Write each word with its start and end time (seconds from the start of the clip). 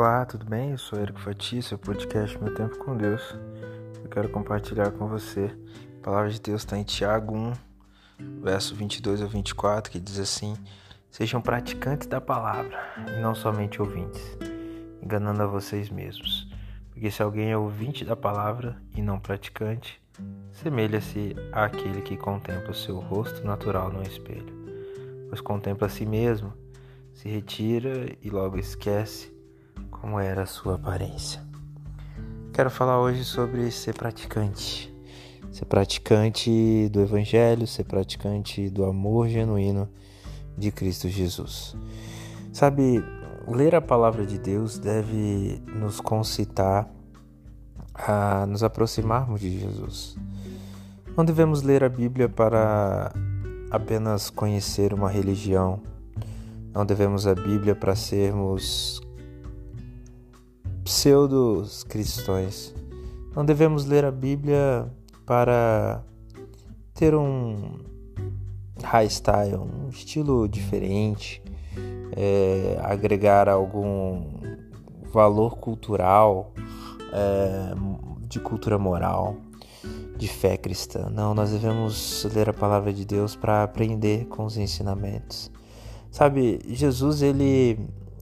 Olá, 0.00 0.24
tudo 0.24 0.46
bem? 0.46 0.70
Eu 0.70 0.78
sou 0.78 0.98
Eric 0.98 1.20
Fati, 1.20 1.60
seu 1.60 1.76
podcast 1.76 2.42
Meu 2.42 2.54
Tempo 2.54 2.78
com 2.78 2.96
Deus. 2.96 3.36
Eu 4.02 4.08
quero 4.08 4.30
compartilhar 4.30 4.90
com 4.92 5.06
você. 5.06 5.54
A 5.98 6.02
palavra 6.02 6.30
de 6.30 6.40
Deus 6.40 6.62
está 6.62 6.78
em 6.78 6.82
Tiago 6.82 7.36
1, 7.36 7.52
verso 8.40 8.74
22 8.74 9.20
a 9.20 9.26
24, 9.26 9.92
que 9.92 10.00
diz 10.00 10.18
assim: 10.18 10.56
Sejam 11.10 11.42
praticantes 11.42 12.06
da 12.06 12.18
palavra 12.18 12.80
e 13.14 13.20
não 13.20 13.34
somente 13.34 13.82
ouvintes, 13.82 14.22
enganando 15.02 15.42
a 15.42 15.46
vocês 15.46 15.90
mesmos. 15.90 16.48
Porque 16.90 17.10
se 17.10 17.22
alguém 17.22 17.50
é 17.50 17.58
ouvinte 17.58 18.02
da 18.02 18.16
palavra 18.16 18.80
e 18.96 19.02
não 19.02 19.20
praticante, 19.20 20.00
semelha-se 20.50 21.36
àquele 21.52 22.00
que 22.00 22.16
contempla 22.16 22.70
o 22.70 22.74
seu 22.74 22.98
rosto 23.00 23.46
natural 23.46 23.92
no 23.92 24.02
espelho, 24.02 24.54
pois 25.28 25.42
contempla 25.42 25.88
a 25.88 25.90
si 25.90 26.06
mesmo, 26.06 26.54
se 27.12 27.28
retira 27.28 28.16
e 28.22 28.30
logo 28.30 28.56
esquece 28.58 29.38
como 30.00 30.18
era 30.18 30.42
a 30.42 30.46
sua 30.46 30.76
aparência. 30.76 31.42
Quero 32.52 32.70
falar 32.70 33.00
hoje 33.00 33.24
sobre 33.24 33.70
ser 33.70 33.94
praticante. 33.94 34.92
Ser 35.52 35.64
praticante 35.66 36.88
do 36.90 37.00
Evangelho, 37.00 37.66
ser 37.66 37.84
praticante 37.84 38.70
do 38.70 38.84
amor 38.84 39.28
genuíno 39.28 39.88
de 40.56 40.70
Cristo 40.70 41.08
Jesus. 41.08 41.76
Sabe, 42.52 43.02
ler 43.46 43.74
a 43.74 43.80
palavra 43.80 44.24
de 44.24 44.38
Deus 44.38 44.78
deve 44.78 45.62
nos 45.66 46.00
concitar 46.00 46.88
a 47.94 48.46
nos 48.46 48.62
aproximarmos 48.62 49.40
de 49.40 49.58
Jesus. 49.58 50.16
Não 51.16 51.24
devemos 51.24 51.62
ler 51.62 51.84
a 51.84 51.88
Bíblia 51.88 52.28
para 52.28 53.12
apenas 53.70 54.30
conhecer 54.30 54.94
uma 54.94 55.10
religião. 55.10 55.80
Não 56.72 56.86
devemos 56.86 57.26
a 57.26 57.34
Bíblia 57.34 57.74
para 57.74 57.96
sermos 57.96 59.00
pseudos 60.84 61.84
cristãos. 61.84 62.74
Não 63.34 63.44
devemos 63.44 63.84
ler 63.84 64.04
a 64.04 64.10
Bíblia 64.10 64.90
para 65.24 66.02
ter 66.94 67.14
um 67.14 67.78
high 68.82 69.08
style, 69.08 69.56
um 69.56 69.88
estilo 69.88 70.48
diferente, 70.48 71.42
é, 72.16 72.78
agregar 72.82 73.48
algum 73.48 74.40
valor 75.12 75.58
cultural, 75.58 76.52
é, 77.12 77.74
de 78.26 78.40
cultura 78.40 78.78
moral, 78.78 79.36
de 80.16 80.28
fé 80.28 80.56
cristã. 80.56 81.08
Não, 81.10 81.34
nós 81.34 81.50
devemos 81.50 82.26
ler 82.34 82.48
a 82.48 82.52
palavra 82.52 82.92
de 82.92 83.04
Deus 83.04 83.36
para 83.36 83.62
aprender 83.62 84.26
com 84.26 84.44
os 84.44 84.56
ensinamentos. 84.56 85.50
Sabe, 86.10 86.60
Jesus 86.66 87.22
ele, 87.22 87.78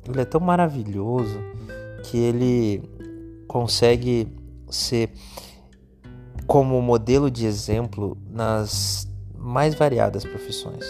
ele 0.07 0.21
é 0.21 0.25
tão 0.25 0.41
maravilhoso 0.41 1.39
que 2.05 2.17
ele 2.17 2.83
consegue 3.47 4.29
ser 4.71 5.11
como 6.47 6.81
modelo 6.81 7.31
de 7.31 7.47
exemplo 7.47 8.17
nas 8.31 9.09
mais 9.37 9.75
variadas 9.75 10.25
profissões. 10.25 10.85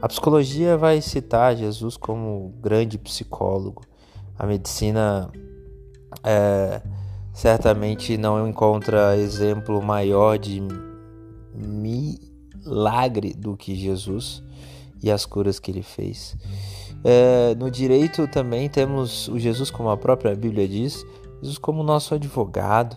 A 0.00 0.08
psicologia 0.08 0.76
vai 0.76 1.00
citar 1.00 1.56
Jesus 1.56 1.96
como 1.96 2.54
grande 2.60 2.98
psicólogo. 2.98 3.82
A 4.38 4.46
medicina 4.46 5.30
é, 6.22 6.80
certamente 7.32 8.16
não 8.16 8.48
encontra 8.48 9.16
exemplo 9.16 9.82
maior 9.82 10.38
de 10.38 10.62
milagre 11.54 13.34
do 13.34 13.56
que 13.56 13.74
Jesus 13.74 14.42
e 15.02 15.10
as 15.10 15.26
curas 15.26 15.58
que 15.58 15.70
ele 15.70 15.82
fez. 15.82 16.36
É, 17.04 17.54
no 17.54 17.70
direito 17.70 18.26
também 18.26 18.68
temos 18.68 19.28
o 19.28 19.38
Jesus, 19.38 19.70
como 19.70 19.88
a 19.90 19.96
própria 19.96 20.34
Bíblia 20.34 20.66
diz, 20.66 21.04
Jesus 21.40 21.58
como 21.58 21.82
nosso 21.82 22.14
advogado. 22.14 22.96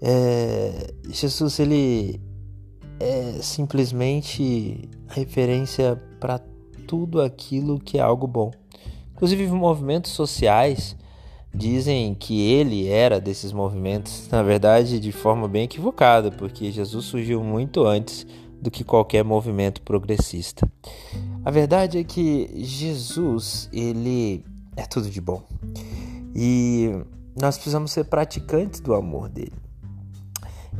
É, 0.00 0.92
Jesus 1.08 1.58
ele 1.58 2.20
é 3.00 3.38
simplesmente 3.42 4.88
a 5.08 5.14
referência 5.14 6.00
para 6.20 6.40
tudo 6.86 7.20
aquilo 7.20 7.78
que 7.78 7.98
é 7.98 8.00
algo 8.00 8.26
bom. 8.26 8.50
Inclusive 9.12 9.46
movimentos 9.48 10.12
sociais 10.12 10.96
dizem 11.54 12.14
que 12.14 12.52
ele 12.52 12.88
era 12.88 13.20
desses 13.20 13.52
movimentos, 13.52 14.28
na 14.32 14.42
verdade 14.42 15.00
de 15.00 15.12
forma 15.12 15.48
bem 15.48 15.64
equivocada, 15.64 16.30
porque 16.30 16.70
Jesus 16.70 17.04
surgiu 17.04 17.42
muito 17.42 17.84
antes 17.84 18.26
do 18.60 18.70
que 18.70 18.82
qualquer 18.82 19.24
movimento 19.24 19.82
progressista. 19.82 20.68
A 21.48 21.50
verdade 21.50 21.96
é 21.96 22.04
que 22.04 22.62
Jesus, 22.62 23.70
ele 23.72 24.44
é 24.76 24.84
tudo 24.84 25.08
de 25.08 25.18
bom. 25.18 25.42
E 26.36 26.90
nós 27.40 27.56
precisamos 27.56 27.90
ser 27.90 28.04
praticantes 28.04 28.80
do 28.80 28.92
amor 28.92 29.30
dele. 29.30 29.54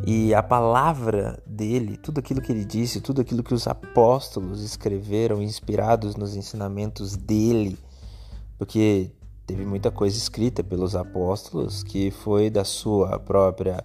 E 0.07 0.35
a 0.35 0.43
palavra 0.43 1.43
dele, 1.47 1.97
tudo 1.97 2.19
aquilo 2.19 2.43
que 2.43 2.53
ele 2.53 2.67
disse, 2.67 3.01
tudo 3.01 3.23
aquilo 3.23 3.43
que 3.43 3.55
os 3.55 3.67
apóstolos 3.67 4.63
escreveram, 4.63 5.41
inspirados 5.41 6.17
nos 6.17 6.37
ensinamentos 6.37 7.17
dele, 7.17 7.79
porque 8.59 9.11
teve 9.47 9.65
muita 9.65 9.91
coisa 9.91 10.19
escrita 10.19 10.63
pelos 10.63 10.95
apóstolos 10.95 11.83
que 11.83 12.11
foi 12.11 12.51
da 12.51 12.63
sua 12.63 13.19
própria 13.19 13.83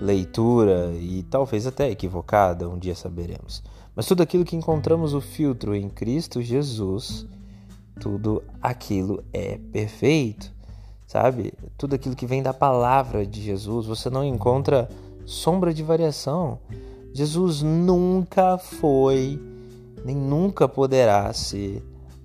leitura 0.00 0.90
e 0.94 1.22
talvez 1.24 1.66
até 1.66 1.90
equivocada, 1.90 2.66
um 2.66 2.78
dia 2.78 2.94
saberemos. 2.94 3.62
Mas 3.94 4.06
tudo 4.06 4.22
aquilo 4.22 4.44
que 4.44 4.56
encontramos 4.56 5.14
o 5.14 5.20
filtro 5.20 5.74
em 5.74 5.88
Cristo 5.88 6.42
Jesus, 6.42 7.26
tudo 8.00 8.42
aquilo 8.60 9.22
é 9.32 9.58
perfeito, 9.72 10.52
sabe? 11.06 11.54
Tudo 11.78 11.94
aquilo 11.94 12.16
que 12.16 12.26
vem 12.26 12.42
da 12.42 12.52
palavra 12.52 13.24
de 13.24 13.40
Jesus, 13.40 13.86
você 13.86 14.10
não 14.10 14.24
encontra 14.24 14.88
sombra 15.24 15.72
de 15.72 15.82
variação. 15.82 16.58
Jesus 17.12 17.62
nunca 17.62 18.58
foi, 18.58 19.40
nem 20.04 20.16
nunca 20.16 20.68
poderá 20.68 21.32
ser 21.32 21.82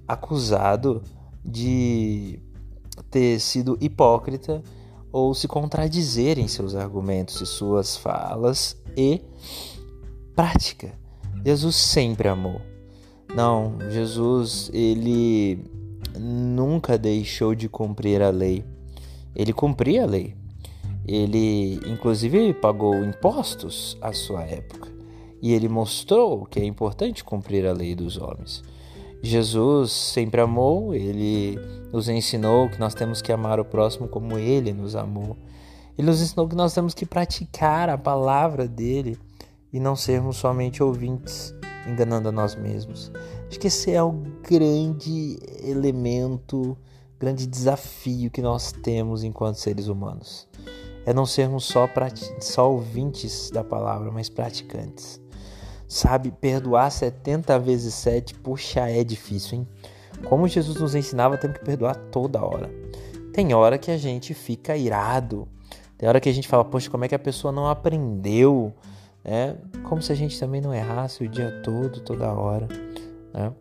acusado 0.07 1.03
de 1.45 2.39
ter 3.11 3.39
sido 3.39 3.77
hipócrita 3.79 4.63
ou 5.11 5.33
se 5.35 5.47
contradizer 5.47 6.39
em 6.39 6.47
seus 6.47 6.73
argumentos 6.73 7.39
e 7.41 7.45
suas 7.45 7.95
falas 7.95 8.75
e 8.97 9.21
prática. 10.35 10.93
Jesus 11.45 11.75
sempre 11.75 12.27
amou. 12.27 12.61
Não, 13.33 13.77
Jesus, 13.89 14.69
ele 14.73 15.63
nunca 16.19 16.97
deixou 16.97 17.55
de 17.55 17.69
cumprir 17.69 18.21
a 18.21 18.29
lei. 18.29 18.63
Ele 19.35 19.53
cumpria 19.53 20.03
a 20.03 20.07
lei. 20.07 20.35
Ele, 21.07 21.79
inclusive, 21.87 22.53
pagou 22.53 23.03
impostos 23.03 23.97
à 24.01 24.11
sua 24.11 24.43
época. 24.43 24.89
E 25.41 25.53
ele 25.53 25.69
mostrou 25.69 26.45
que 26.45 26.59
é 26.59 26.65
importante 26.65 27.23
cumprir 27.23 27.65
a 27.65 27.71
lei 27.71 27.95
dos 27.95 28.17
homens. 28.17 28.63
Jesus 29.21 29.91
sempre 29.91 30.41
amou, 30.41 30.93
ele 30.93 31.57
nos 31.91 32.07
ensinou 32.07 32.69
que 32.69 32.79
nós 32.79 32.93
temos 32.93 33.21
que 33.21 33.31
amar 33.31 33.59
o 33.59 33.65
próximo 33.65 34.07
como 34.07 34.37
ele 34.37 34.73
nos 34.73 34.95
amou. 34.95 35.37
Ele 35.97 36.07
nos 36.07 36.21
ensinou 36.21 36.47
que 36.47 36.55
nós 36.55 36.73
temos 36.73 36.93
que 36.93 37.05
praticar 37.05 37.89
a 37.89 37.97
palavra 37.97 38.67
dele 38.67 39.17
e 39.71 39.79
não 39.79 39.95
sermos 39.95 40.37
somente 40.37 40.81
ouvintes, 40.81 41.53
enganando 41.87 42.29
a 42.29 42.31
nós 42.31 42.55
mesmos. 42.55 43.11
Acho 43.47 43.59
que 43.59 43.67
esse 43.67 43.91
é 43.91 44.01
o 44.01 44.11
grande 44.47 45.39
elemento, 45.63 46.77
grande 47.19 47.47
desafio 47.47 48.31
que 48.31 48.41
nós 48.41 48.71
temos 48.71 49.23
enquanto 49.23 49.55
seres 49.55 49.87
humanos. 49.87 50.47
É 51.05 51.13
não 51.13 51.25
sermos 51.25 51.65
só, 51.65 51.89
só 52.39 52.71
ouvintes 52.71 53.49
da 53.49 53.63
palavra, 53.63 54.11
mas 54.11 54.29
praticantes. 54.29 55.19
Sabe, 55.87 56.29
perdoar 56.29 56.91
70 56.91 57.57
vezes 57.57 57.95
7, 57.95 58.35
puxa, 58.35 58.87
é 58.89 59.03
difícil, 59.03 59.59
hein? 59.59 59.67
Como 60.27 60.47
Jesus 60.47 60.79
nos 60.79 60.93
ensinava, 60.93 61.37
temos 61.37 61.57
que 61.57 61.65
perdoar 61.65 61.95
toda 61.95 62.43
hora. 62.43 62.69
Tem 63.33 63.53
hora 63.53 63.77
que 63.77 63.89
a 63.89 63.97
gente 63.97 64.33
fica 64.33 64.77
irado, 64.77 65.47
tem 65.97 66.07
hora 66.07 66.19
que 66.19 66.29
a 66.29 66.33
gente 66.33 66.47
fala, 66.47 66.63
poxa, 66.63 66.89
como 66.89 67.05
é 67.05 67.07
que 67.07 67.15
a 67.15 67.19
pessoa 67.19 67.51
não 67.51 67.67
aprendeu? 67.67 68.73
É 69.23 69.55
como 69.83 70.01
se 70.01 70.11
a 70.11 70.15
gente 70.15 70.39
também 70.39 70.61
não 70.61 70.73
errasse 70.73 71.23
o 71.23 71.27
dia 71.27 71.61
todo, 71.63 71.99
toda 72.01 72.31
hora. 72.31 72.67
Né? 73.33 73.51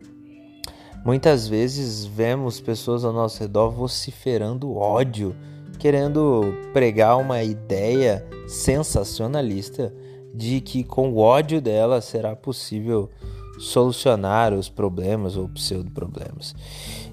Muitas 1.03 1.47
vezes 1.47 2.05
vemos 2.05 2.59
pessoas 2.59 3.05
ao 3.05 3.13
nosso 3.13 3.39
redor 3.39 3.71
vociferando 3.71 4.75
ódio, 4.75 5.35
querendo 5.77 6.41
pregar 6.73 7.17
uma 7.17 7.41
ideia 7.41 8.25
sensacionalista 8.47 9.93
de 10.33 10.61
que 10.61 10.83
com 10.83 11.11
o 11.11 11.17
ódio 11.17 11.61
dela 11.61 12.01
será 12.01 12.35
possível 12.35 13.09
solucionar 13.57 14.53
os 14.53 14.69
problemas 14.69 15.35
ou 15.35 15.49
pseudo-problemas. 15.49 16.55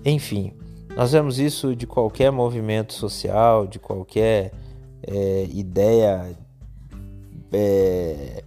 Enfim, 0.05 0.53
nós 0.97 1.13
vemos 1.13 1.39
isso 1.39 1.75
de 1.75 1.87
qualquer 1.87 2.31
movimento 2.31 2.93
social, 2.93 3.67
de 3.67 3.79
qualquer 3.79 4.53
é, 5.03 5.47
ideia 5.53 6.37
é, 7.53 8.43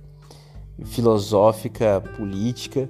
filosófica, 0.86 2.02
política, 2.18 2.90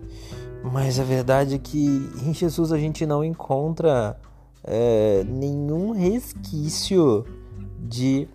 mas 0.63 1.00
a 1.00 1.03
verdade 1.03 1.56
é 1.56 1.57
que 1.57 2.09
em 2.25 2.33
Jesus 2.33 2.71
a 2.71 2.77
gente 2.77 3.06
não 3.06 3.23
encontra 3.23 4.19
é, 4.63 5.23
nenhum 5.23 5.91
resquício 5.91 7.25
de 7.79 8.27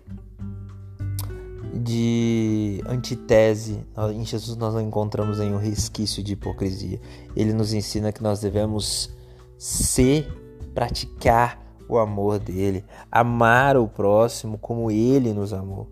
de 1.77 2.81
antitese. 2.87 3.85
Em 4.13 4.25
Jesus 4.25 4.55
nós 4.55 4.73
não 4.73 4.81
encontramos 4.81 5.39
nenhum 5.39 5.57
resquício 5.57 6.23
de 6.23 6.33
hipocrisia. 6.33 6.99
Ele 7.35 7.51
nos 7.51 7.73
ensina 7.73 8.13
que 8.13 8.23
nós 8.23 8.39
devemos 8.39 9.13
ser, 9.57 10.27
praticar 10.73 11.61
o 11.87 11.97
amor 11.97 12.39
dele, 12.39 12.83
amar 13.11 13.77
o 13.77 13.87
próximo 13.87 14.57
como 14.57 14.89
ele 14.89 15.33
nos 15.33 15.53
amou. 15.53 15.87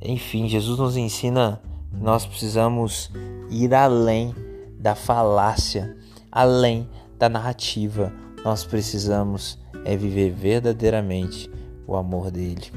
Enfim, 0.00 0.48
Jesus 0.48 0.78
nos 0.78 0.96
ensina 0.96 1.60
que 1.90 1.96
nós 1.96 2.24
precisamos 2.24 3.10
ir 3.50 3.74
além 3.74 4.34
da 4.78 4.94
falácia, 4.94 5.96
além 6.30 6.88
da 7.18 7.28
narrativa. 7.28 8.12
Nós 8.44 8.64
precisamos 8.64 9.58
é 9.84 9.96
viver 9.96 10.30
verdadeiramente 10.30 11.50
o 11.86 11.96
amor 11.96 12.30
dele, 12.30 12.70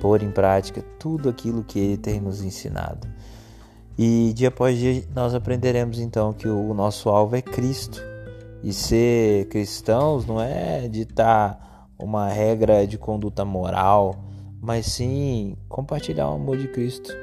pôr 0.00 0.22
em 0.22 0.30
prática 0.30 0.82
tudo 0.98 1.28
aquilo 1.28 1.62
que 1.62 1.78
ele 1.78 1.96
tem 1.96 2.20
nos 2.20 2.42
ensinado. 2.42 3.06
E 3.98 4.32
dia 4.34 4.48
após 4.48 4.78
dia 4.78 5.04
nós 5.14 5.34
aprenderemos 5.34 5.98
então 5.98 6.32
que 6.32 6.48
o 6.48 6.74
nosso 6.74 7.08
alvo 7.08 7.36
é 7.36 7.42
Cristo. 7.42 8.02
E 8.62 8.72
ser 8.72 9.48
cristãos 9.48 10.26
não 10.26 10.40
é 10.40 10.88
ditar 10.88 11.88
uma 11.98 12.28
regra 12.28 12.86
de 12.86 12.98
conduta 12.98 13.44
moral, 13.44 14.16
mas 14.66 14.86
sim 14.86 15.56
compartilhar 15.68 16.28
o 16.28 16.34
amor 16.34 16.56
de 16.56 16.66
Cristo. 16.66 17.14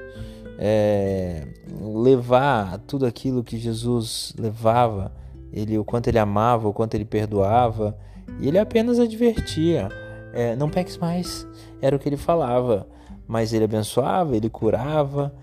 É, 0.58 1.46
levar 1.82 2.78
tudo 2.88 3.06
aquilo 3.06 3.44
que 3.44 3.58
Jesus 3.58 4.34
levava, 4.40 5.12
ele 5.52 5.78
o 5.78 5.84
quanto 5.84 6.08
ele 6.08 6.20
amava, 6.20 6.70
o 6.70 6.74
quanto 6.74 6.96
ele 6.96 7.04
perdoava, 7.04 7.98
e 8.40 8.48
ele 8.48 8.58
apenas 8.58 8.98
advertia: 8.98 9.90
é, 10.32 10.56
não 10.56 10.70
peques 10.70 10.98
mais, 10.98 11.46
era 11.82 11.94
o 11.94 12.00
que 12.00 12.08
ele 12.08 12.16
falava. 12.16 12.88
Mas 13.28 13.52
ele 13.52 13.66
abençoava, 13.66 14.38
ele 14.38 14.50
curava, 14.50 15.34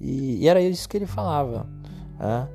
e, 0.00 0.42
e 0.42 0.48
era 0.48 0.60
isso 0.60 0.88
que 0.88 0.96
ele 0.96 1.06
falava. 1.06 1.66
Né? 2.18 2.48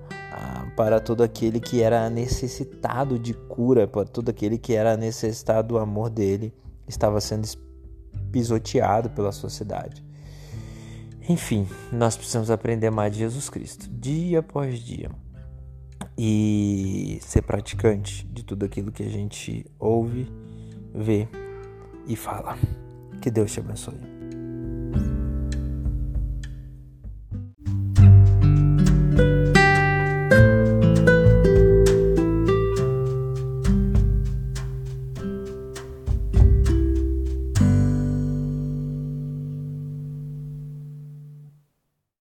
para 0.76 1.00
todo 1.00 1.24
aquele 1.24 1.60
que 1.60 1.82
era 1.82 2.08
necessitado 2.12 3.18
de 3.18 3.34
cura, 3.34 3.88
para 3.88 4.06
todo 4.06 4.30
aquele 4.30 4.60
que 4.60 4.74
era 4.74 4.96
necessitado 4.96 5.70
do 5.70 5.78
amor 5.80 6.12
dele, 6.12 6.54
estava 6.88 7.20
sendo 7.20 7.48
pisoteado 8.38 9.10
pela 9.10 9.32
sociedade. 9.32 10.06
Enfim, 11.28 11.68
nós 11.92 12.16
precisamos 12.16 12.52
aprender 12.52 12.92
mais 12.92 13.12
de 13.12 13.20
Jesus 13.20 13.50
Cristo, 13.50 13.90
dia 13.90 14.40
após 14.40 14.80
dia, 14.80 15.10
e 16.16 17.18
ser 17.22 17.42
praticante 17.42 18.26
de 18.28 18.44
tudo 18.44 18.64
aquilo 18.64 18.92
que 18.92 19.04
a 19.04 19.10
gente 19.10 19.66
ouve, 19.80 20.32
vê 20.94 21.28
e 22.08 22.16
fala. 22.16 22.58
Que 23.22 23.32
Deus 23.32 23.52
te 23.52 23.60
abençoe. 23.60 24.17